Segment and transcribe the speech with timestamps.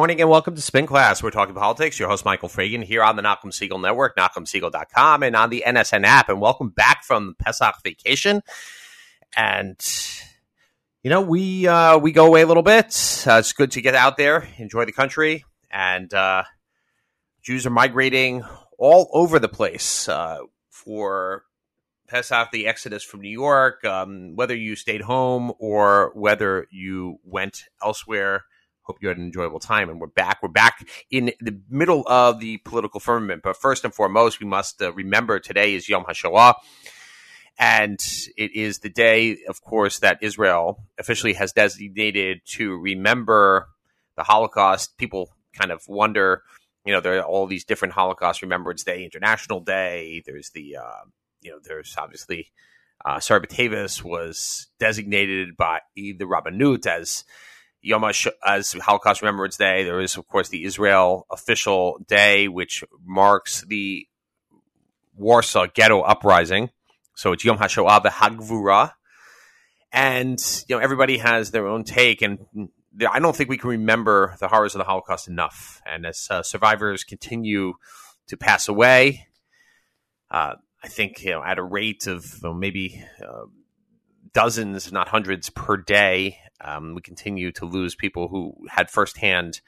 [0.00, 1.22] Morning and welcome to Spin Class.
[1.22, 1.98] We're talking politics.
[1.98, 6.06] Your host, Michael Fragin, here on the Nachum Segal Network, NachumSegal.com, and on the NSN
[6.06, 6.30] app.
[6.30, 8.40] And welcome back from Pesach vacation.
[9.36, 9.78] And,
[11.02, 12.86] you know, we uh, we go away a little bit.
[13.26, 15.44] Uh, it's good to get out there, enjoy the country.
[15.70, 16.44] And uh,
[17.42, 18.42] Jews are migrating
[18.78, 20.38] all over the place uh,
[20.70, 21.44] for
[22.08, 27.64] Pesach, the exodus from New York, um, whether you stayed home or whether you went
[27.84, 28.44] elsewhere
[28.90, 29.88] Hope you had an enjoyable time.
[29.88, 30.42] And we're back.
[30.42, 33.42] We're back in the middle of the political firmament.
[33.44, 36.54] But first and foremost, we must uh, remember today is Yom HaShoah.
[37.56, 38.00] And
[38.36, 43.68] it is the day, of course, that Israel officially has designated to remember
[44.16, 44.98] the Holocaust.
[44.98, 46.42] People kind of wonder,
[46.84, 50.20] you know, there are all these different Holocaust Remembrance Day, International Day.
[50.26, 51.04] There's the, uh,
[51.42, 52.50] you know, there's obviously
[53.04, 57.22] uh, Asarah B'Teves was designated by the Rabbanut as
[57.82, 59.84] Yom as Holocaust Remembrance Day.
[59.84, 64.06] There is, of course, the Israel official day, which marks the
[65.16, 66.70] Warsaw Ghetto Uprising.
[67.14, 68.92] So it's Yom HaShoah Hagvura.
[69.92, 72.22] And, you know, everybody has their own take.
[72.22, 72.38] And
[73.10, 75.82] I don't think we can remember the horrors of the Holocaust enough.
[75.84, 77.74] And as uh, survivors continue
[78.28, 79.26] to pass away,
[80.30, 83.46] uh, I think, you know, at a rate of maybe uh,
[84.32, 89.60] dozens, not hundreds per day, um, we continue to lose people who had firsthand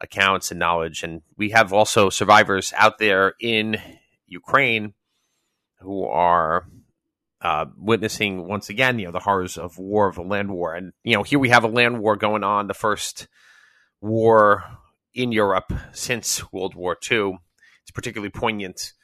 [0.00, 1.02] accounts and knowledge.
[1.02, 3.80] And we have also survivors out there in
[4.26, 4.94] Ukraine
[5.80, 6.66] who are
[7.40, 10.74] uh, witnessing once again, you know, the horrors of war, of a land war.
[10.74, 13.28] And, you know, here we have a land war going on, the first
[14.00, 14.64] war
[15.12, 17.38] in Europe since World War II.
[17.82, 18.94] It's particularly poignant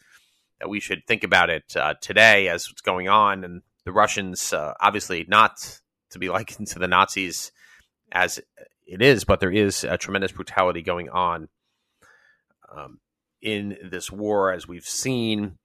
[0.58, 3.44] that we should think about it uh, today as what's going on.
[3.44, 5.79] And the Russians, uh, obviously not
[6.10, 7.52] to be likened to the Nazis
[8.12, 8.40] as
[8.86, 11.48] it is, but there is a tremendous brutality going on
[12.74, 12.98] um,
[13.40, 15.58] in this war, as we've seen,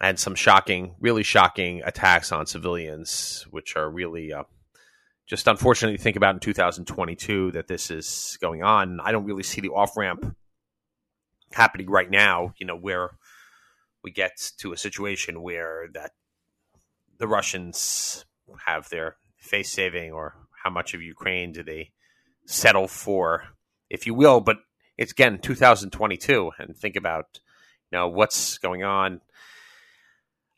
[0.00, 4.44] and some shocking, really shocking attacks on civilians, which are really uh,
[5.26, 9.00] just unfortunately think about in 2022 that this is going on.
[9.00, 10.36] I don't really see the off ramp
[11.52, 13.10] happening right now, you know, where
[14.04, 16.12] we get to a situation where that
[17.18, 18.24] the Russians
[18.66, 19.16] have their
[19.48, 21.92] face saving or how much of Ukraine do they
[22.46, 23.44] settle for,
[23.90, 24.40] if you will.
[24.40, 24.58] But
[24.96, 27.40] it's again 2022, and think about
[27.90, 29.20] you know what's going on.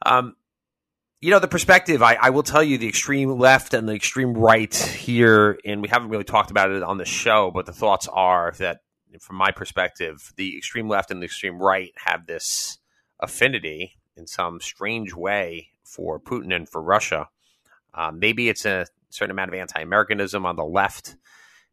[0.05, 0.35] Um,
[1.21, 2.03] you know the perspective.
[2.03, 5.89] I, I will tell you the extreme left and the extreme right here, and we
[5.89, 8.81] haven't really talked about it on the show, but the thoughts are that,
[9.21, 12.79] from my perspective, the extreme left and the extreme right have this
[13.21, 17.29] affinity in some strange way for Putin and for Russia.
[18.01, 21.17] Um, maybe it's a certain amount of anti-Americanism on the left,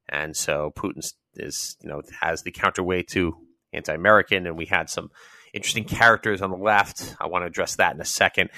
[0.09, 3.37] and so Putin is you know has the counterweight to
[3.71, 5.09] anti-American, and we had some
[5.53, 7.15] interesting characters on the left.
[7.19, 8.49] I want to address that in a second.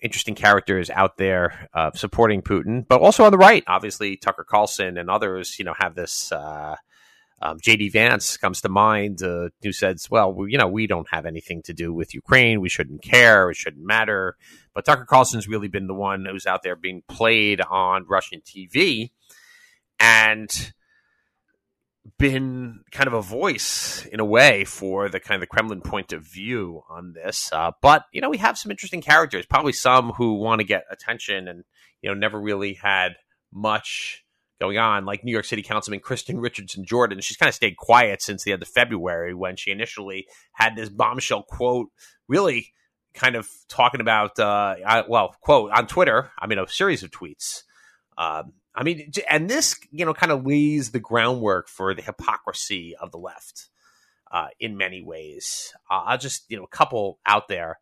[0.00, 4.98] Interesting characters out there uh, supporting Putin, but also on the right, obviously Tucker Carlson
[4.98, 6.32] and others, you know, have this.
[6.32, 6.76] Uh,
[7.42, 11.08] um, JD Vance comes to mind, uh, who says, "Well, we, you know, we don't
[11.10, 12.60] have anything to do with Ukraine.
[12.60, 13.50] We shouldn't care.
[13.50, 14.36] It shouldn't matter."
[14.74, 19.10] But Tucker Carlson's really been the one who's out there being played on Russian TV
[19.98, 20.72] and
[22.18, 26.12] been kind of a voice in a way for the kind of the Kremlin point
[26.12, 27.50] of view on this.
[27.52, 29.46] Uh, but you know, we have some interesting characters.
[29.46, 31.64] Probably some who want to get attention and
[32.00, 33.16] you know never really had
[33.52, 34.24] much
[34.62, 37.20] going on, like New York City Councilman Kristin Richardson Jordan.
[37.20, 40.88] She's kind of stayed quiet since the end of February when she initially had this
[40.88, 41.88] bombshell quote,
[42.28, 42.72] really
[43.12, 46.30] kind of talking about, uh, I, well, quote on Twitter.
[46.38, 47.64] I mean, a series of tweets.
[48.16, 52.94] Um, I mean, and this, you know, kind of lays the groundwork for the hypocrisy
[52.94, 53.68] of the left
[54.30, 55.74] uh, in many ways.
[55.90, 57.80] Uh, I'll just, you know, a couple out there.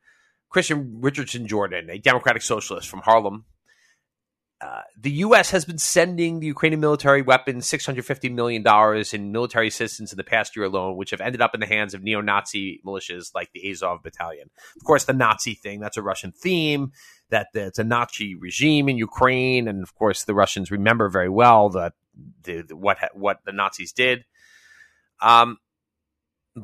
[0.53, 3.45] Kristin Richardson Jordan, a Democratic Socialist from Harlem,
[4.61, 5.51] uh, the U.S.
[5.51, 8.63] has been sending the Ukrainian military weapons $650 million
[9.13, 11.95] in military assistance in the past year alone, which have ended up in the hands
[11.95, 14.51] of neo Nazi militias like the Azov Battalion.
[14.77, 16.93] Of course, the Nazi thing, that's a Russian theme,
[17.31, 19.67] that it's a Nazi regime in Ukraine.
[19.67, 21.95] And of course, the Russians remember very well that
[22.43, 24.27] the, the, what, what the Nazis did.
[25.23, 25.57] Um,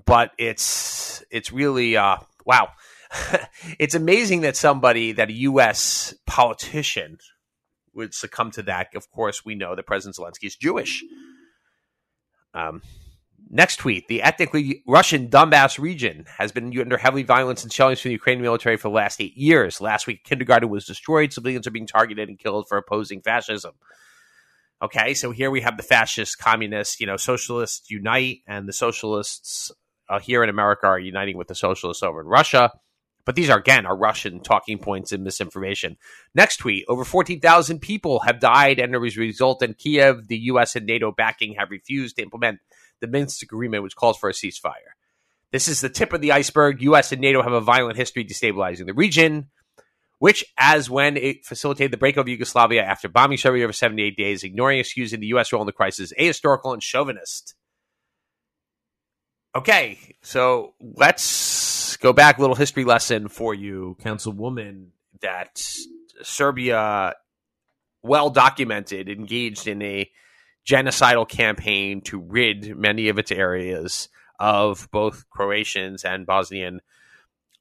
[0.04, 2.68] but it's, it's really, uh, wow.
[3.78, 6.14] it's amazing that somebody, that a U.S.
[6.26, 7.18] politician,
[7.96, 8.88] would succumb to that.
[8.94, 11.02] Of course, we know that President Zelensky is Jewish.
[12.54, 12.82] Um,
[13.50, 18.10] next tweet: The ethnically Russian Donbass region has been under heavy violence and shelling from
[18.10, 19.80] the Ukrainian military for the last eight years.
[19.80, 21.32] Last week, kindergarten was destroyed.
[21.32, 23.72] Civilians are being targeted and killed for opposing fascism.
[24.82, 29.72] Okay, so here we have the fascists, communists, you know, socialists unite, and the socialists
[30.08, 32.70] uh, here in America are uniting with the socialists over in Russia.
[33.26, 35.98] But these are, again, are Russian talking points and misinformation.
[36.34, 40.76] Next tweet over 14,000 people have died, and as a result, in Kiev, the U.S.
[40.76, 42.60] and NATO backing have refused to implement
[43.00, 44.94] the Minsk agreement, which calls for a ceasefire.
[45.50, 46.80] This is the tip of the iceberg.
[46.82, 47.10] U.S.
[47.10, 49.50] and NATO have a violent history destabilizing the region,
[50.20, 54.44] which, as when it facilitated the breakup of Yugoslavia after bombing Serbia over 78 days,
[54.44, 55.52] ignoring excusing the U.S.
[55.52, 57.56] role in the crisis, ahistorical and chauvinist.
[59.56, 61.24] Okay, so let's
[61.96, 62.38] go back.
[62.38, 64.88] Little history lesson for you, Councilwoman,
[65.20, 65.64] that
[66.22, 67.14] Serbia,
[68.02, 70.10] well documented, engaged in a
[70.66, 74.08] genocidal campaign to rid many of its areas
[74.38, 76.80] of both Croatians and Bosnian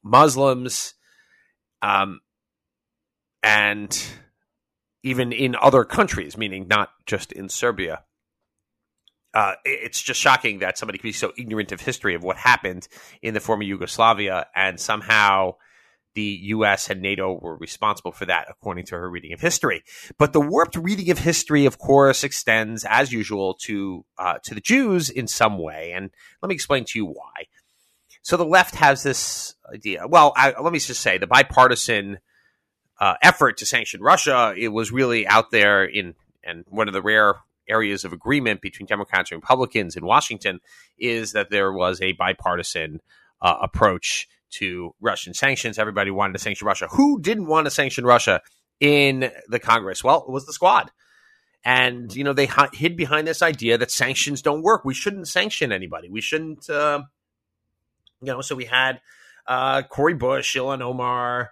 [0.02, 0.94] Muslims,
[1.82, 2.20] um,
[3.42, 4.04] and
[5.02, 8.02] even in other countries, meaning not just in Serbia
[9.36, 12.88] uh, it's just shocking that somebody could be so ignorant of history of what happened
[13.20, 15.52] in the former Yugoslavia, and somehow
[16.14, 16.88] the U.S.
[16.88, 19.84] and NATO were responsible for that, according to her reading of history.
[20.16, 24.62] But the warped reading of history, of course, extends as usual to uh, to the
[24.62, 26.10] Jews in some way, and
[26.40, 27.44] let me explain to you why.
[28.22, 30.06] So the left has this idea.
[30.08, 32.20] Well, I, let me just say the bipartisan
[32.98, 34.54] uh, effort to sanction Russia.
[34.56, 37.34] It was really out there in and one of the rare
[37.68, 40.60] areas of agreement between Democrats and Republicans in Washington
[40.98, 43.00] is that there was a bipartisan
[43.40, 45.78] uh, approach to Russian sanctions.
[45.78, 46.88] Everybody wanted to sanction Russia.
[46.92, 48.42] Who didn't want to sanction Russia
[48.80, 50.04] in the Congress?
[50.04, 50.90] Well, it was the squad.
[51.64, 54.84] And, you know, they hid behind this idea that sanctions don't work.
[54.84, 56.08] We shouldn't sanction anybody.
[56.08, 57.02] We shouldn't, uh,
[58.22, 59.00] you know, so we had
[59.48, 61.50] uh, Cori Bush, Ilhan Omar,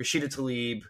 [0.00, 0.82] Rashida Tlaib.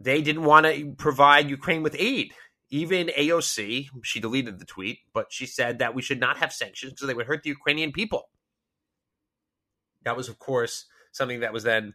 [0.00, 2.32] They didn't want to provide Ukraine with aid
[2.70, 6.92] even AOC, she deleted the tweet, but she said that we should not have sanctions
[6.92, 8.28] because they would hurt the Ukrainian people.
[10.04, 11.94] That was, of course, something that was then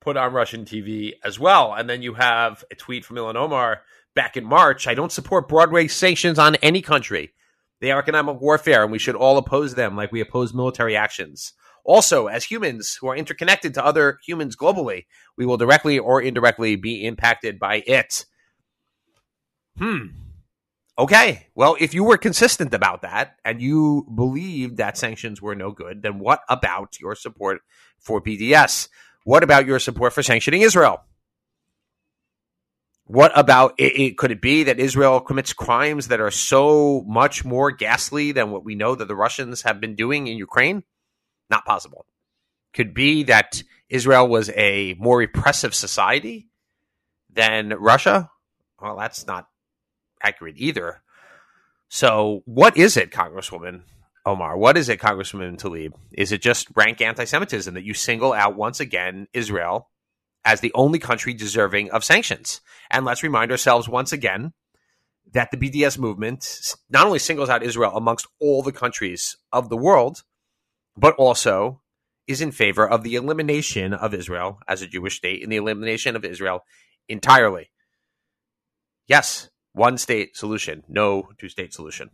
[0.00, 1.72] put on Russian TV as well.
[1.74, 3.82] And then you have a tweet from Ilhan Omar
[4.14, 7.32] back in March I don't support broad-based sanctions on any country.
[7.80, 11.52] They are economic warfare, and we should all oppose them like we oppose military actions.
[11.84, 15.04] Also, as humans who are interconnected to other humans globally,
[15.36, 18.24] we will directly or indirectly be impacted by it.
[19.78, 20.06] Hmm.
[20.96, 21.48] Okay.
[21.54, 26.02] Well, if you were consistent about that and you believed that sanctions were no good,
[26.02, 27.62] then what about your support
[27.98, 28.88] for BDS?
[29.24, 31.02] What about your support for sanctioning Israel?
[33.06, 37.44] What about it, it, could it be that Israel commits crimes that are so much
[37.44, 40.84] more ghastly than what we know that the Russians have been doing in Ukraine?
[41.50, 42.06] Not possible.
[42.72, 46.48] Could be that Israel was a more repressive society
[47.30, 48.30] than Russia?
[48.80, 49.48] Well, that's not
[50.24, 51.02] accurate either.
[51.88, 53.82] So, what is it, Congresswoman
[54.26, 54.56] Omar?
[54.56, 55.92] What is it, Congresswoman Tlaib?
[56.12, 59.90] Is it just rank anti Semitism that you single out once again Israel
[60.44, 62.60] as the only country deserving of sanctions?
[62.90, 64.54] And let's remind ourselves once again
[65.32, 69.76] that the BDS movement not only singles out Israel amongst all the countries of the
[69.76, 70.22] world,
[70.96, 71.82] but also
[72.26, 76.16] is in favor of the elimination of Israel as a Jewish state and the elimination
[76.16, 76.64] of Israel
[77.08, 77.70] entirely.
[79.06, 82.10] Yes, one state solution, no two state solution.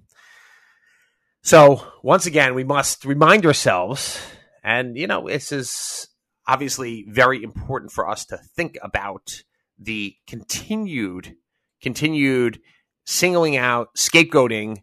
[1.42, 4.20] So, once again, we must remind ourselves,
[4.62, 6.08] and you know, this is
[6.46, 9.42] obviously very important for us to think about
[9.78, 11.36] the continued,
[11.80, 12.60] continued
[13.06, 14.78] singling out, scapegoating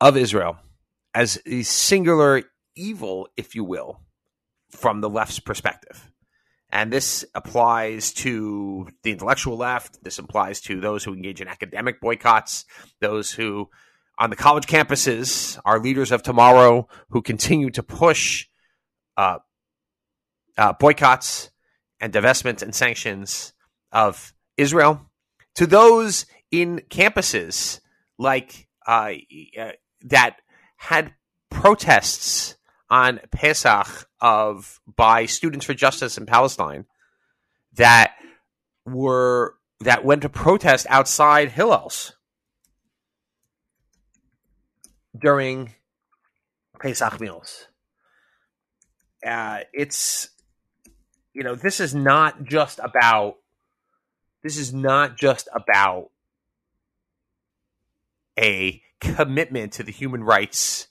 [0.00, 0.58] of Israel
[1.14, 2.42] as a singular
[2.74, 4.00] evil, if you will,
[4.70, 6.11] from the left's perspective.
[6.72, 10.02] And this applies to the intellectual left.
[10.02, 12.64] This applies to those who engage in academic boycotts,
[12.98, 13.68] those who,
[14.18, 18.46] on the college campuses, are leaders of tomorrow who continue to push
[19.18, 19.38] uh,
[20.56, 21.50] uh, boycotts
[22.00, 23.52] and divestment and sanctions
[23.92, 25.10] of Israel.
[25.56, 27.80] To those in campuses
[28.18, 29.12] like uh,
[29.58, 29.72] uh
[30.04, 30.36] that
[30.76, 31.12] had
[31.50, 32.56] protests
[32.92, 36.84] on Pesach of by Students for Justice in Palestine
[37.76, 38.12] that
[38.84, 42.12] were that went to protest outside Hillel's
[45.18, 45.72] during
[46.80, 47.66] Pesach meals.
[49.26, 50.28] Uh, it's
[51.32, 53.36] you know this is not just about
[54.42, 56.10] this is not just about
[58.38, 60.88] a commitment to the human rights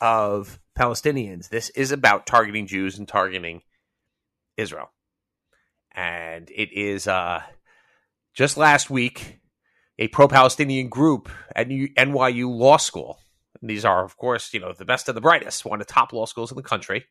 [0.00, 1.48] of Palestinians.
[1.48, 3.62] This is about targeting Jews and targeting
[4.56, 4.90] Israel.
[5.92, 7.42] And it is uh,
[8.34, 9.38] just last week,
[9.98, 13.18] a pro-Palestinian group at NYU Law School.
[13.60, 15.92] And these are, of course, you know, the best of the brightest, one of the
[15.92, 17.04] top law schools in the country,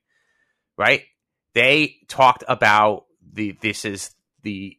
[0.77, 1.03] right?
[1.53, 4.77] They talked about the this is the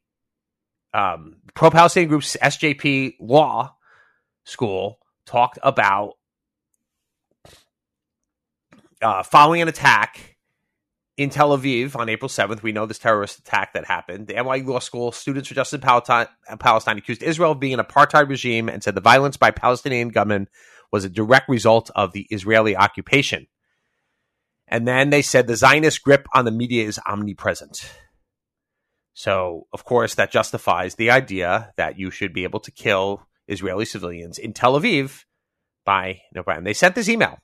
[0.93, 3.75] um, pro-Palestinian group's SJP Law
[4.45, 6.15] School talked about
[9.05, 10.37] uh, following an attack
[11.17, 12.63] in Tel Aviv on April 7th.
[12.63, 14.27] We know this terrorist attack that happened.
[14.27, 16.27] The NYU Law School Students for Justice in Palestine,
[16.59, 20.49] Palestine accused Israel of being an apartheid regime and said the violence by Palestinian gunmen
[20.91, 23.47] was a direct result of the Israeli occupation.
[24.67, 27.93] And then they said the Zionist grip on the media is omnipresent.
[29.13, 33.85] So, of course, that justifies the idea that you should be able to kill Israeli
[33.85, 35.25] civilians in Tel Aviv
[35.85, 36.65] by no problem.
[36.65, 37.39] They sent this email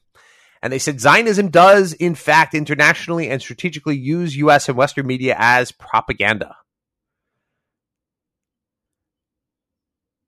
[0.63, 4.69] and they said Zionism does, in fact, internationally and strategically use U.S.
[4.69, 6.57] and Western media as propaganda.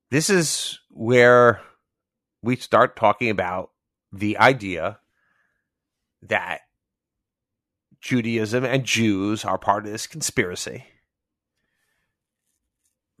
[0.09, 1.61] This is where
[2.41, 3.71] we start talking about
[4.11, 4.99] the idea
[6.23, 6.61] that
[8.01, 10.85] Judaism and Jews are part of this conspiracy.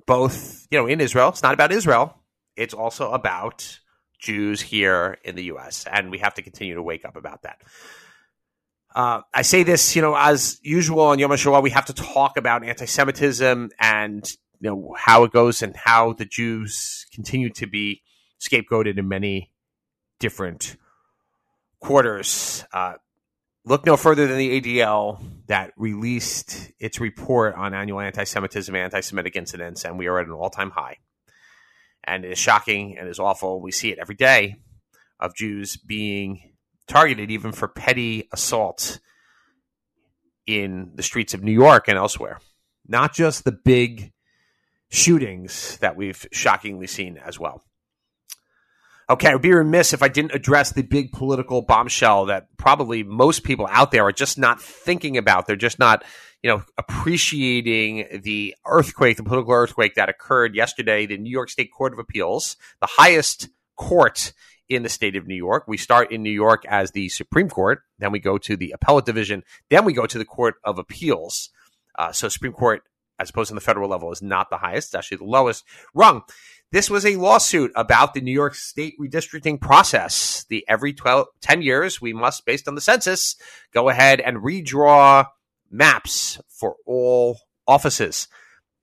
[0.05, 2.17] Both, you know, in Israel, it's not about Israel,
[2.55, 3.79] it's also about
[4.23, 7.61] Jews here in the U.S., and we have to continue to wake up about that.
[8.95, 12.37] Uh, I say this, you know, as usual on Yom HaShoah, we have to talk
[12.37, 18.01] about anti-Semitism and you know how it goes and how the Jews continue to be
[18.39, 19.51] scapegoated in many
[20.19, 20.77] different
[21.79, 22.63] quarters.
[22.71, 22.93] Uh,
[23.65, 29.83] look no further than the ADL that released its report on annual anti-Semitism, anti-Semitic incidents,
[29.83, 30.97] and we are at an all-time high
[32.03, 33.61] and it is shocking and is awful.
[33.61, 34.55] We see it every day
[35.19, 36.53] of Jews being
[36.87, 38.99] targeted, even for petty assaults
[40.45, 42.39] in the streets of New York and elsewhere.
[42.87, 44.11] Not just the big
[44.89, 47.63] shootings that we've shockingly seen as well.
[49.09, 53.03] Okay, I would be remiss if I didn't address the big political bombshell that probably
[53.03, 55.45] most people out there are just not thinking about.
[55.45, 56.03] They're just not
[56.43, 61.71] you know, appreciating the earthquake, the political earthquake that occurred yesterday, the New York State
[61.71, 64.33] Court of Appeals, the highest court
[64.67, 65.63] in the state of New York.
[65.67, 69.05] We start in New York as the Supreme Court, then we go to the appellate
[69.05, 71.49] division, then we go to the Court of Appeals.
[71.97, 72.83] Uh, so Supreme Court,
[73.19, 76.23] as opposed to the federal level, is not the highest; it's actually the lowest rung.
[76.73, 80.43] This was a lawsuit about the New York State redistricting process.
[80.49, 83.35] The every 12, 10 years, we must, based on the census,
[83.73, 85.27] go ahead and redraw
[85.73, 88.27] maps for all offices.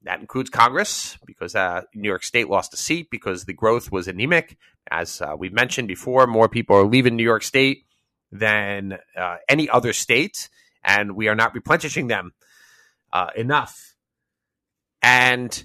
[0.02, 4.08] That includes Congress because uh, New York State lost a seat because the growth was
[4.08, 4.56] anemic.
[4.90, 7.84] As uh, we've mentioned before, more people are leaving New York State
[8.32, 10.48] than uh, any other state,
[10.82, 12.32] and we are not replenishing them
[13.12, 13.94] uh, enough.
[15.02, 15.64] And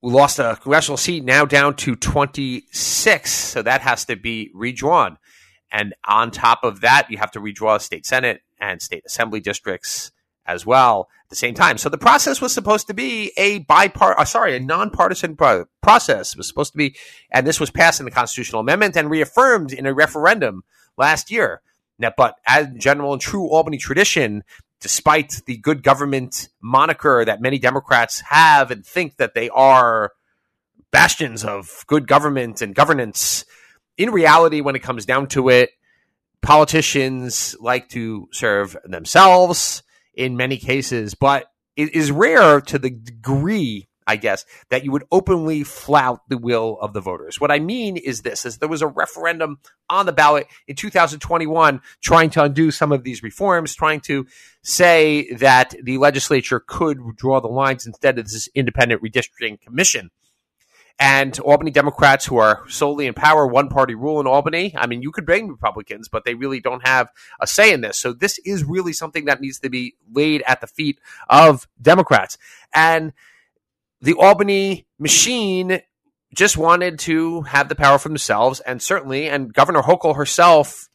[0.00, 5.18] we lost a congressional seat now down to 26, so that has to be redrawn.
[5.70, 9.40] And on top of that, you have to redraw a state senate and state assembly
[9.40, 10.12] districts
[10.46, 11.76] as well at the same time.
[11.76, 16.32] So the process was supposed to be a bipart, uh, sorry, a nonpartisan pro- process.
[16.32, 16.96] It was supposed to be,
[17.30, 20.64] and this was passed in the constitutional amendment and reaffirmed in a referendum
[20.96, 21.60] last year.
[21.98, 24.42] Now, but as general and true Albany tradition,
[24.80, 30.12] despite the good government moniker that many Democrats have and think that they are
[30.90, 33.44] bastions of good government and governance,
[33.96, 35.70] in reality, when it comes down to it,
[36.42, 39.82] politicians like to serve themselves
[40.14, 45.04] in many cases, but it is rare to the degree, I guess, that you would
[45.12, 47.40] openly flout the will of the voters.
[47.40, 51.80] What I mean is this, is there was a referendum on the ballot in 2021
[52.02, 54.26] trying to undo some of these reforms, trying to
[54.62, 60.10] say that the legislature could draw the lines instead of this independent redistricting commission
[60.98, 64.74] and Albany Democrats who are solely in power, one party rule in Albany.
[64.76, 67.08] I mean, you could blame Republicans, but they really don't have
[67.40, 67.96] a say in this.
[67.96, 72.36] So this is really something that needs to be laid at the feet of Democrats.
[72.74, 73.12] And
[74.00, 75.80] the Albany machine
[76.34, 78.60] just wanted to have the power for themselves.
[78.60, 80.88] And certainly, and Governor Hochul herself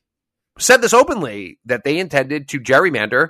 [0.59, 3.29] said this openly that they intended to gerrymander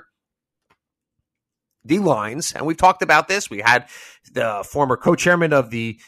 [1.84, 2.52] the lines.
[2.52, 3.48] And we've talked about this.
[3.48, 3.88] We had
[4.32, 5.98] the former co chairman of the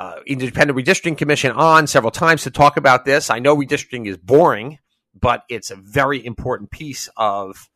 [0.00, 3.28] uh, Independent Redistricting Commission on several times to talk about this.
[3.28, 4.78] I know redistricting is boring,
[5.14, 7.68] but it's a very important piece of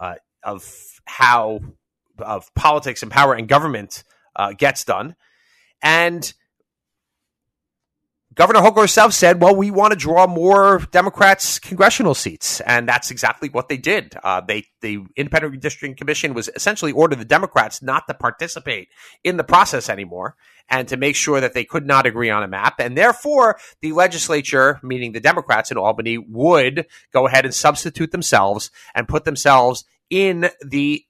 [0.00, 0.68] uh, of
[1.04, 1.60] how
[2.18, 4.02] of politics and power and government
[4.34, 5.14] uh, gets done.
[5.80, 6.34] And
[8.38, 12.60] Governor Hochul herself said, well, we want to draw more Democrats congressional seats.
[12.60, 14.16] And that's exactly what they did.
[14.22, 18.90] Uh, they, the Independent Redistricting Commission was essentially ordered the Democrats not to participate
[19.24, 20.36] in the process anymore
[20.68, 22.78] and to make sure that they could not agree on a map.
[22.78, 28.70] And therefore, the legislature, meaning the Democrats in Albany, would go ahead and substitute themselves
[28.94, 31.04] and put themselves in the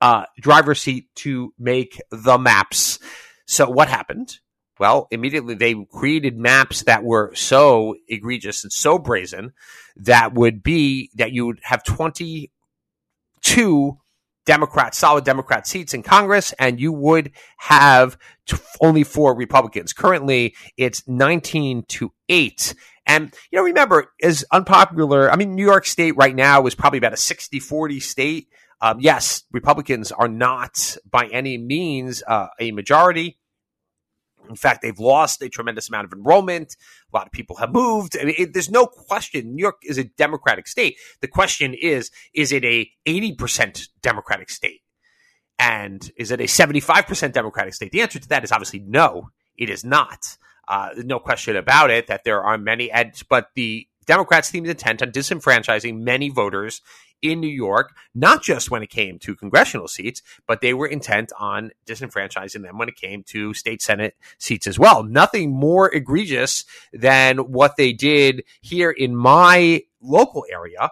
[0.00, 3.00] uh, driver's seat to make the maps.
[3.44, 4.38] So what happened?
[4.80, 9.52] Well, immediately they created maps that were so egregious and so brazen
[9.96, 13.98] that would be that you would have 22
[14.46, 19.92] Democrat, solid Democrat seats in Congress, and you would have t- only four Republicans.
[19.92, 22.74] Currently, it's 19 to 8.
[23.04, 26.98] And, you know, remember, as unpopular, I mean, New York State right now is probably
[26.98, 28.48] about a 60 40 state.
[28.80, 33.36] Um, yes, Republicans are not by any means uh, a majority.
[34.50, 36.76] In fact, they've lost a tremendous amount of enrollment.
[37.12, 38.16] A lot of people have moved.
[38.20, 39.54] I mean, it, there's no question.
[39.54, 40.96] New York is a Democratic state.
[41.20, 44.80] The question is, is it a 80% Democratic state?
[45.58, 47.92] And is it a 75% Democratic state?
[47.92, 50.36] The answer to that is obviously no, it is not.
[50.66, 52.90] Uh, no question about it that there are many,
[53.28, 56.80] but the Democrats seem intent on disenfranchising many voters
[57.22, 61.32] in New York, not just when it came to congressional seats, but they were intent
[61.38, 65.02] on disenfranchising them when it came to state Senate seats as well.
[65.02, 70.90] Nothing more egregious than what they did here in my local area.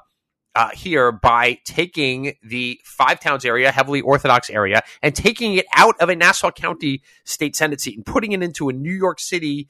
[0.55, 5.95] Uh, here by taking the five towns area, heavily Orthodox area, and taking it out
[6.01, 9.69] of a Nassau County state Senate seat and putting it into a New York City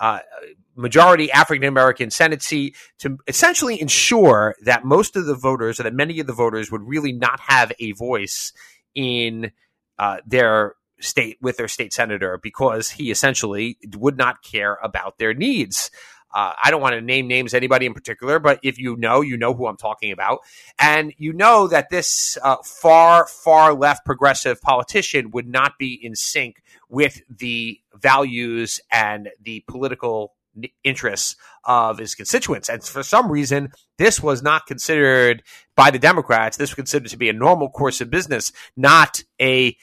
[0.00, 0.20] uh,
[0.76, 5.94] majority African American Senate seat to essentially ensure that most of the voters, or that
[5.94, 8.52] many of the voters, would really not have a voice
[8.94, 9.50] in
[9.98, 15.34] uh, their state with their state senator because he essentially would not care about their
[15.34, 15.90] needs.
[16.32, 19.36] Uh, I don't want to name names anybody in particular, but if you know, you
[19.36, 20.40] know who I'm talking about,
[20.78, 26.14] and you know that this uh, far, far left progressive politician would not be in
[26.14, 30.34] sync with the values and the political
[30.82, 32.68] interests of his constituents.
[32.68, 35.42] And for some reason, this was not considered
[35.76, 36.56] by the Democrats.
[36.56, 39.76] This was considered to be a normal course of business, not a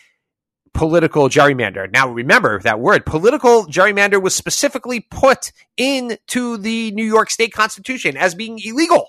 [0.75, 1.91] political gerrymander.
[1.91, 8.15] Now, remember that word political gerrymander was specifically put into the New York State Constitution
[8.15, 9.07] as being illegal.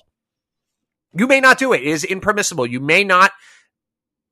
[1.12, 1.82] You may not do it.
[1.82, 2.66] It is impermissible.
[2.66, 3.32] You may not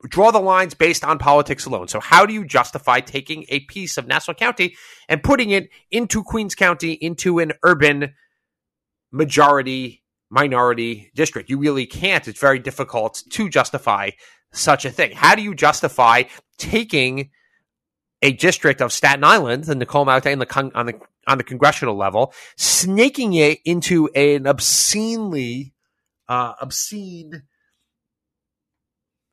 [0.08, 1.88] draw the lines based on politics alone.
[1.88, 4.76] So, how do you justify taking a piece of Nassau County
[5.08, 8.14] and putting it into Queens County into an urban
[9.10, 11.50] majority minority district?
[11.50, 12.28] You really can't.
[12.28, 14.10] It's very difficult to justify
[14.54, 15.12] such a thing.
[15.12, 16.24] How do you justify
[16.58, 17.30] taking
[18.22, 20.08] a district of Staten Island and the con-
[20.74, 25.74] on the on the congressional level, snaking it into an obscenely
[26.28, 27.42] uh, obscene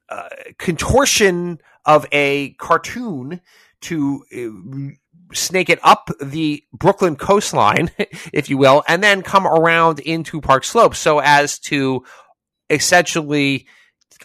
[0.10, 3.42] uh, contortion of a cartoon
[3.82, 7.92] to uh, snake it up the Brooklyn coastline,
[8.34, 12.04] if you will, and then come around into Park Slope so as to
[12.70, 13.68] essentially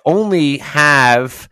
[0.04, 1.48] only have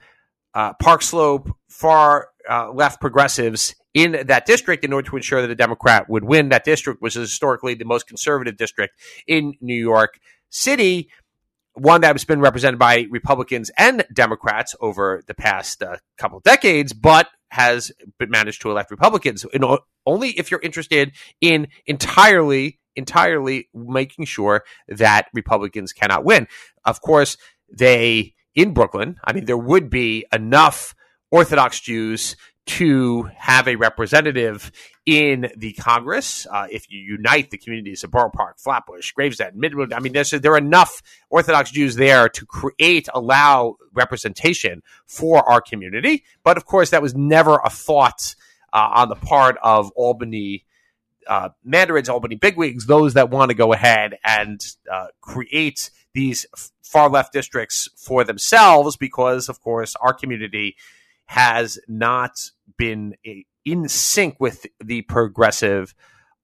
[0.54, 5.50] uh, Park Slope far uh, left progressives in that district in order to ensure that
[5.50, 10.18] a Democrat would win that district, was historically the most conservative district in New York
[10.50, 11.08] City
[11.74, 16.92] one that has been represented by Republicans and Democrats over the past uh, couple decades,
[16.92, 19.44] but has been managed to elect Republicans.
[20.06, 26.46] Only if you're interested in entirely, entirely making sure that Republicans cannot win.
[26.84, 27.36] Of course,
[27.70, 29.16] they in Brooklyn.
[29.24, 30.94] I mean, there would be enough
[31.30, 34.72] Orthodox Jews to have a representative
[35.04, 36.46] in the Congress.
[36.50, 40.30] Uh, if you unite the communities of Borough Park, Flatbush, Gravesend, Midwood, I mean, there's,
[40.30, 46.24] there are enough Orthodox Jews there to create, allow representation for our community.
[46.42, 48.34] But of course, that was never a thought
[48.72, 50.64] uh, on the part of Albany.
[51.26, 54.60] Uh, mandarins, Albany bigwigs, those that want to go ahead and
[54.92, 56.46] uh, create these
[56.82, 60.76] far left districts for themselves, because of course our community
[61.26, 63.14] has not been
[63.64, 65.94] in sync with the progressive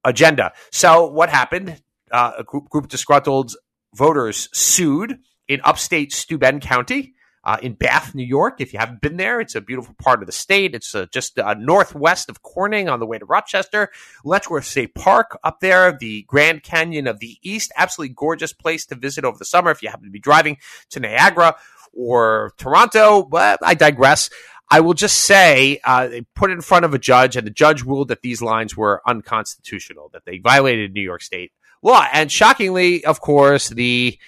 [0.05, 0.53] agenda.
[0.71, 1.83] So what happened?
[2.11, 3.55] Uh, a group, group disgruntled
[3.95, 7.15] voters sued in upstate Steuben County.
[7.51, 8.61] Uh, in Bath, New York.
[8.61, 10.73] If you haven't been there, it's a beautiful part of the state.
[10.73, 13.91] It's uh, just uh, northwest of Corning on the way to Rochester.
[14.25, 17.73] Letchworth State Park up there, the Grand Canyon of the East.
[17.77, 20.59] Absolutely gorgeous place to visit over the summer if you happen to be driving
[20.91, 21.57] to Niagara
[21.93, 23.25] or Toronto.
[23.25, 24.31] But I digress.
[24.71, 27.51] I will just say uh, they put it in front of a judge, and the
[27.51, 31.51] judge ruled that these lines were unconstitutional, that they violated New York State
[31.83, 32.07] law.
[32.13, 34.21] And shockingly, of course, the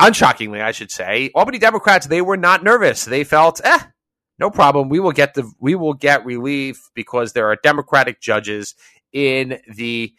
[0.00, 3.04] unshockingly, I should say, Albany Democrats they were not nervous.
[3.04, 3.80] They felt, eh,
[4.38, 4.88] no problem.
[4.88, 8.74] We will get the we will get relief because there are Democratic judges
[9.12, 10.14] in the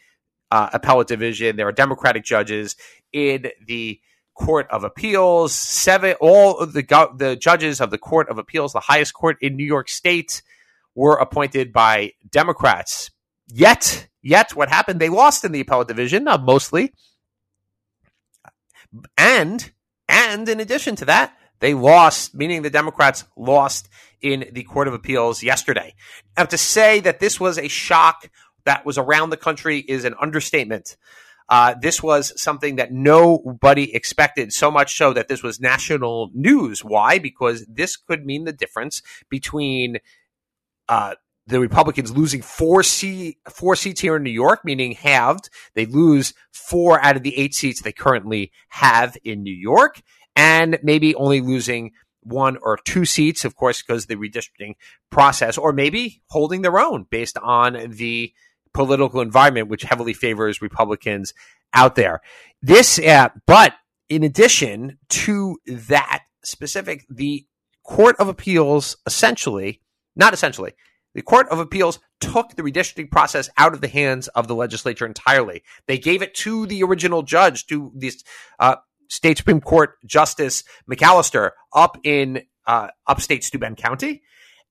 [0.52, 1.56] uh, appellate division.
[1.56, 2.76] There are Democratic judges
[3.12, 4.00] in the
[4.36, 5.54] Court of Appeals.
[5.54, 6.84] Seven, all of the
[7.18, 10.42] the judges of the Court of Appeals, the highest court in New York State,
[10.96, 13.12] were appointed by Democrats.
[13.48, 15.00] Yet, yet, what happened?
[15.00, 16.94] They lost in the appellate division, uh, mostly,
[19.18, 19.72] and
[20.08, 23.90] and in addition to that, they lost, meaning the Democrats lost
[24.22, 25.96] in the Court of Appeals yesterday.
[26.38, 28.30] Now, to say that this was a shock
[28.66, 30.98] that was around the country is an understatement.
[31.50, 36.84] Uh, this was something that nobody expected, so much so that this was national news.
[36.84, 37.20] Why?
[37.20, 39.98] Because this could mean the difference between
[40.88, 45.50] uh, the Republicans losing four seat, four seats here in New York, meaning halved.
[45.76, 50.02] They lose four out of the eight seats they currently have in New York,
[50.36, 54.76] and maybe only losing one or two seats, of course, because the redistricting
[55.10, 58.32] process, or maybe holding their own based on the
[58.74, 61.34] political environment, which heavily favors Republicans
[61.74, 62.22] out there.
[62.62, 63.74] This, uh, but
[64.10, 67.46] in addition to that specific, the
[67.84, 69.82] Court of Appeals essentially,
[70.16, 70.74] not essentially,
[71.14, 75.06] the Court of Appeals took the redistricting process out of the hands of the legislature
[75.06, 75.64] entirely.
[75.88, 78.24] They gave it to the original judge, to this
[78.60, 78.78] uh,
[79.10, 84.24] state Supreme Court Justice McAllister up in uh, upstate Steuben County.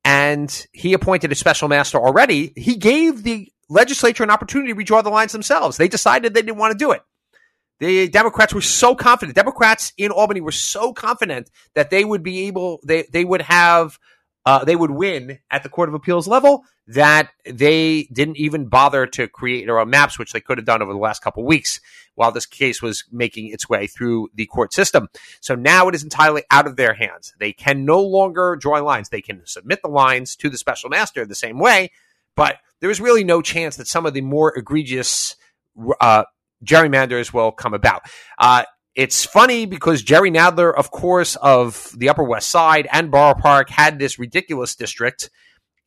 [0.04, 2.52] And he appointed a special master already.
[2.56, 5.76] He gave the legislature an opportunity to redraw the lines themselves.
[5.76, 7.02] They decided they didn't want to do it.
[7.78, 9.36] The Democrats were so confident.
[9.36, 13.98] Democrats in Albany were so confident that they would be able, they, they would have,
[14.44, 19.06] uh, they would win at the Court of Appeals level that they didn't even bother
[19.06, 21.80] to create their own maps, which they could have done over the last couple weeks
[22.14, 25.08] while this case was making its way through the court system.
[25.40, 27.32] So now it is entirely out of their hands.
[27.38, 29.08] They can no longer draw lines.
[29.08, 31.90] They can submit the lines to the special master the same way,
[32.36, 35.36] but there is really no chance that some of the more egregious
[36.00, 36.24] uh,
[36.64, 38.02] gerrymanders will come about.
[38.38, 43.34] Uh, it's funny because Jerry Nadler, of course, of the Upper West Side and Borough
[43.34, 45.30] Park had this ridiculous district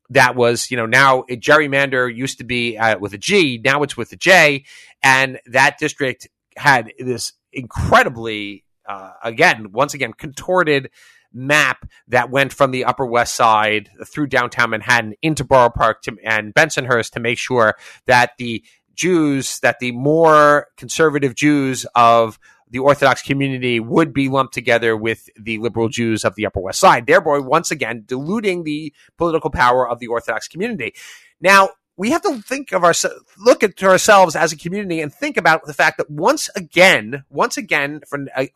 [0.10, 3.84] that was, you know, now a gerrymander used to be uh, with a G, now
[3.84, 4.66] it's with a J,
[5.04, 10.90] and that district had this incredibly, uh, again, once again, contorted
[11.34, 16.16] map that went from the Upper West Side through downtown Manhattan into Borough Park to,
[16.24, 18.64] and Bensonhurst to make sure that the
[18.96, 22.40] Jews, that the more conservative Jews of
[22.76, 26.82] the Orthodox community would be lumped together with the liberal Jews of the Upper West
[26.82, 30.94] Side, thereby once again diluting the political power of the Orthodox community.
[31.40, 35.38] Now, we have to think of ourselves, look at ourselves as a community and think
[35.38, 38.48] about the fact that once again, once again, from uh,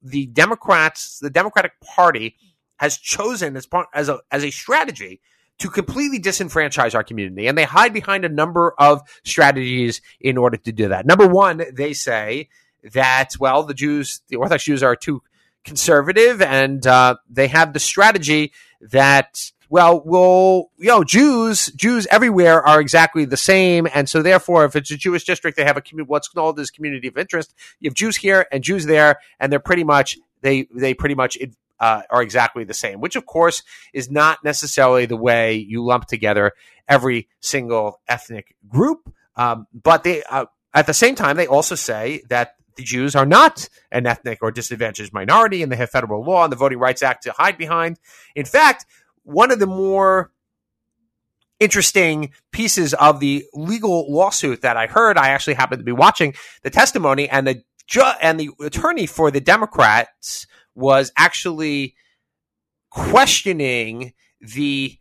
[0.00, 2.34] the Democrats, the Democratic Party
[2.76, 5.20] has chosen as part, as a as a strategy
[5.58, 10.56] to completely disenfranchise our community, and they hide behind a number of strategies in order
[10.56, 11.04] to do that.
[11.04, 12.48] Number one, they say
[12.92, 15.22] that well, the Jews, the Orthodox Jews, are too
[15.64, 22.62] conservative, and uh, they have the strategy that well, well, you know, Jews, Jews everywhere
[22.62, 25.82] are exactly the same, and so therefore, if it's a Jewish district, they have a
[26.04, 27.52] what's called this community of interest.
[27.80, 31.36] You have Jews here and Jews there, and they're pretty much they they pretty much
[31.80, 33.62] uh, are exactly the same, which of course
[33.92, 36.52] is not necessarily the way you lump together
[36.88, 39.12] every single ethnic group.
[39.34, 43.26] Um, but they, uh, at the same time, they also say that the Jews are
[43.26, 47.02] not an ethnic or disadvantaged minority, and they have federal law and the Voting Rights
[47.02, 47.98] Act to hide behind.
[48.34, 48.86] In fact,
[49.22, 50.30] one of the more
[51.58, 56.34] interesting pieces of the legal lawsuit that I heard, I actually happened to be watching
[56.62, 61.94] the testimony, and the ju- and the attorney for the Democrats was actually
[62.90, 64.98] questioning the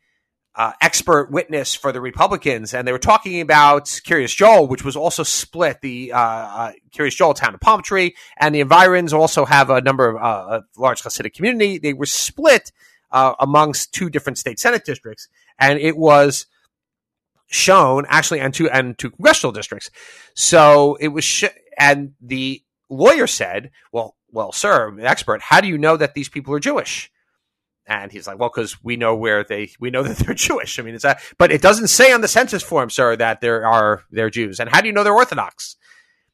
[0.55, 4.95] uh, expert witness for the Republicans, and they were talking about Kiryas Joel, which was
[4.95, 5.81] also split.
[5.81, 9.81] The uh, uh, Kiryas Joel town of Palm Tree and the environs also have a
[9.81, 11.77] number of uh, a large Hasidic community.
[11.77, 12.71] They were split
[13.11, 15.27] uh, amongst two different state senate districts,
[15.59, 16.45] and it was
[17.47, 19.91] shown actually and two and two congressional districts.
[20.35, 21.45] So it was, sh-
[21.77, 26.53] and the lawyer said, "Well, well, sir, expert, how do you know that these people
[26.53, 27.11] are Jewish?"
[27.87, 30.79] And he's like, well, because we know where they, we know that they're Jewish.
[30.79, 33.65] I mean, it's a, but it doesn't say on the census form, sir, that there
[33.65, 34.59] are, they're Jews.
[34.59, 35.75] And how do you know they're Orthodox?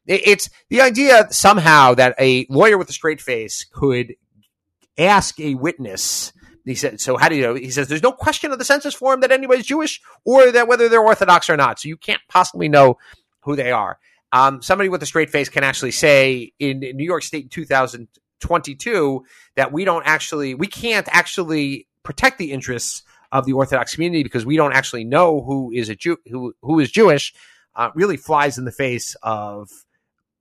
[0.07, 4.15] It, it's the idea somehow that a lawyer with a straight face could
[4.97, 6.33] ask a witness
[6.65, 7.55] he said, so how do you know?
[7.55, 10.89] He says, there's no question of the census form that anybody's Jewish or that whether
[10.89, 11.79] they're Orthodox or not.
[11.79, 12.97] So you can't possibly know
[13.41, 13.97] who they are.
[14.31, 18.07] Um, somebody with a straight face can actually say in, in New York State in
[18.41, 19.23] 2022
[19.55, 24.45] that we don't actually, we can't actually protect the interests of the Orthodox community because
[24.45, 27.33] we don't actually know who is a Jew, who who is Jewish,
[27.75, 29.69] uh, really flies in the face of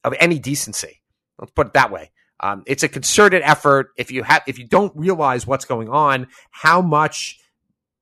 [0.03, 1.01] of any decency.
[1.39, 2.11] Let's put it that way.
[2.41, 3.91] Um, it's a concerted effort.
[3.97, 7.39] If you have, if you don't realize what's going on, how much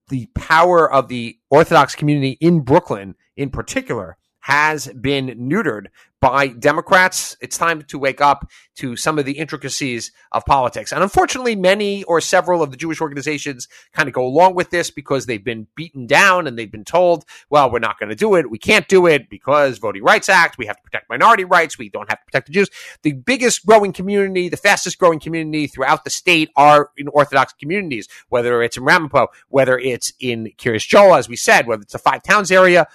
[0.08, 5.88] the power of the Orthodox community in Brooklyn, in particular, has been neutered
[6.20, 7.36] by Democrats.
[7.40, 10.92] It's time to wake up to some of the intricacies of politics.
[10.92, 14.90] And unfortunately, many or several of the Jewish organizations kind of go along with this
[14.90, 18.34] because they've been beaten down and they've been told, well, we're not going to do
[18.34, 18.50] it.
[18.50, 20.58] We can't do it because Voting Rights Act.
[20.58, 21.78] We have to protect minority rights.
[21.78, 22.68] We don't have to protect the Jews.
[23.02, 28.08] The biggest growing community, the fastest growing community throughout the state are in Orthodox communities,
[28.28, 31.98] whether it's in Ramapo, whether it's in Kiryas Joel, as we said, whether it's the
[31.98, 32.86] five towns area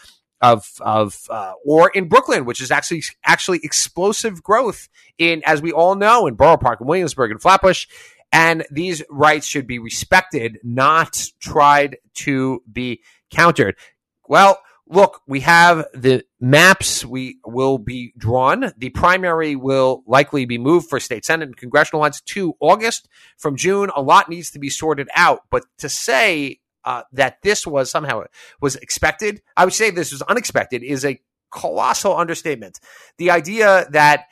[0.43, 5.71] of of uh, or in Brooklyn, which is actually actually explosive growth in, as we
[5.71, 7.87] all know, in Borough Park and Williamsburg and Flatbush.
[8.31, 13.01] And these rights should be respected, not tried to be
[13.31, 13.75] countered.
[14.27, 18.73] Well, look, we have the maps we will be drawn.
[18.77, 23.55] The primary will likely be moved for state senate and congressional ones to August from
[23.55, 23.91] June.
[23.95, 28.23] A lot needs to be sorted out, but to say uh, that this was somehow
[28.61, 29.41] was expected.
[29.55, 31.19] I would say this was unexpected is a
[31.51, 32.79] colossal understatement.
[33.17, 34.25] The idea that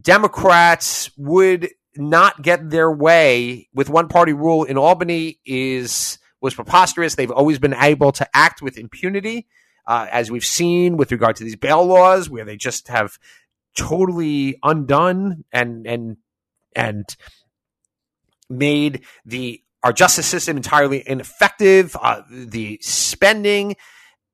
[0.00, 7.14] Democrats would not get their way with one party rule in Albany is was preposterous.
[7.14, 9.46] They've always been able to act with impunity,
[9.86, 13.18] uh, as we've seen with regard to these bail laws, where they just have
[13.76, 16.16] totally undone and and
[16.74, 17.04] and
[18.50, 23.76] made the our justice system entirely ineffective, uh, the spending.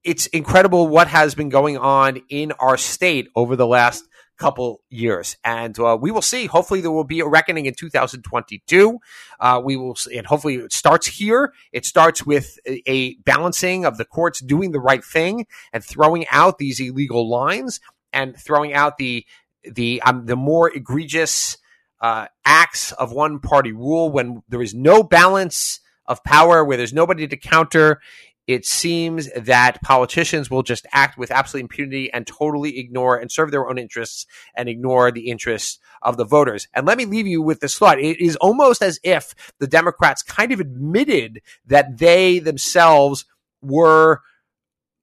[0.04, 4.04] It's incredible what has been going on in our state over the last
[4.38, 5.36] couple years.
[5.44, 6.46] And uh, we will see.
[6.46, 8.98] Hopefully, there will be a reckoning in 2022.
[9.40, 11.52] Uh, we will, see, and hopefully, it starts here.
[11.72, 16.58] It starts with a, balancing of the courts doing the right thing and throwing out
[16.58, 17.80] these illegal lines
[18.12, 19.26] and throwing out the
[19.62, 21.58] the um, the more egregious
[22.00, 26.92] uh, acts of one party rule when there is no balance of power, where there's
[26.92, 28.00] nobody to counter.
[28.46, 33.52] It seems that politicians will just act with absolute impunity and totally ignore and serve
[33.52, 36.66] their own interests and ignore the interests of the voters.
[36.74, 38.00] And let me leave you with this thought.
[38.00, 43.24] It is almost as if the Democrats kind of admitted that they themselves
[43.62, 44.22] were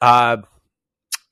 [0.02, 0.38] uh,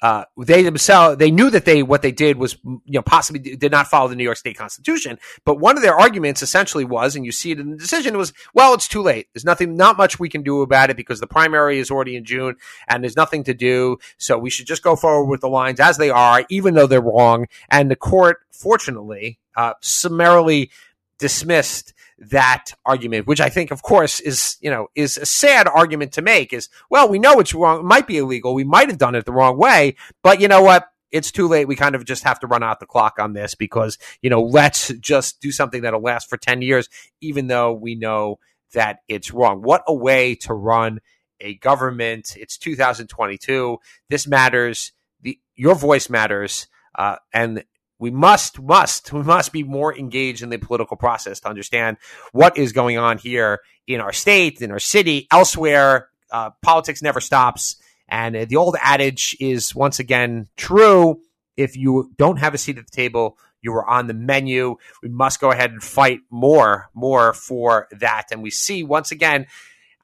[0.05, 3.71] uh, they themselves they knew that they what they did was you know possibly did
[3.71, 5.17] not follow the New York State Constitution.
[5.45, 8.31] But one of their arguments essentially was, and you see it in the decision, was
[8.53, 9.29] well, it's too late.
[9.33, 12.23] There's nothing, not much we can do about it because the primary is already in
[12.23, 12.55] June,
[12.87, 13.97] and there's nothing to do.
[14.19, 17.01] So we should just go forward with the lines as they are, even though they're
[17.01, 17.47] wrong.
[17.69, 20.69] And the court, fortunately, uh, summarily
[21.17, 26.13] dismissed that argument, which I think, of course, is you know is a sad argument
[26.13, 26.53] to make.
[26.53, 27.81] Is well, we know it's wrong.
[27.81, 28.53] It might be illegal.
[28.53, 30.87] We might have done it the wrong way, but you know what?
[31.11, 31.67] It's too late.
[31.67, 34.41] We kind of just have to run out the clock on this because you know
[34.41, 36.89] let's just do something that'll last for ten years,
[37.21, 38.39] even though we know
[38.73, 39.61] that it's wrong.
[39.61, 40.99] What a way to run
[41.41, 42.35] a government!
[42.37, 43.77] It's 2022.
[44.09, 44.93] This matters.
[45.21, 46.67] The your voice matters.
[46.97, 47.65] Uh, and
[47.99, 51.97] we must, must, we must be more engaged in the political process to understand
[52.33, 56.09] what is going on here in our state, in our city, elsewhere.
[56.31, 57.77] Uh, politics never stops.
[58.07, 61.21] And uh, the old adage is once again true.
[61.55, 64.75] If you don't have a seat at the table, you are on the menu.
[65.01, 68.25] We must go ahead and fight more, more for that.
[68.31, 69.47] And we see once again,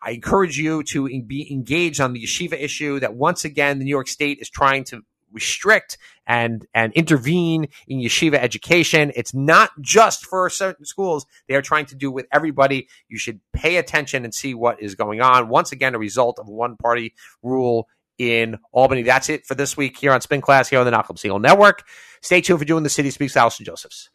[0.01, 3.91] I encourage you to be engaged on the yeshiva issue that once again, the New
[3.91, 9.11] York State is trying to restrict and and intervene in yeshiva education.
[9.15, 11.25] It's not just for certain schools.
[11.47, 12.87] They are trying to do with everybody.
[13.07, 15.49] You should pay attention and see what is going on.
[15.49, 19.01] Once again, a result of one party rule in Albany.
[19.01, 21.83] That's it for this week here on Spin Class here on the Nachum Segal Network.
[22.21, 24.09] Stay tuned for Jew in the City Speaks Allison Josephs.